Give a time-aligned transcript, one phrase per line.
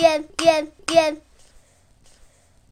[0.00, 1.27] 愿愿愿。